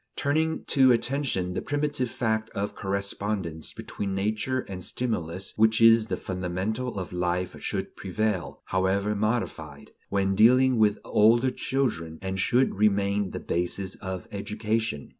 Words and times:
Turning 0.15 0.63
to 0.65 0.91
attention, 0.91 1.53
the 1.53 1.61
primitive 1.61 2.09
fact 2.09 2.49
of 2.55 2.73
correspondence 2.73 3.71
between 3.71 4.15
nature 4.15 4.61
and 4.61 4.83
stimulus 4.83 5.53
which 5.57 5.79
is 5.79 6.07
the 6.07 6.17
fundamental 6.17 6.97
of 6.97 7.13
life 7.13 7.55
should 7.61 7.95
prevail, 7.95 8.63
however 8.65 9.13
modified, 9.13 9.91
when 10.09 10.33
dealing 10.33 10.77
with 10.79 10.97
older 11.05 11.51
children, 11.51 12.17
and 12.19 12.39
should 12.39 12.73
remain 12.79 13.29
the 13.29 13.39
basis 13.39 13.93
of 13.97 14.27
education. 14.31 15.09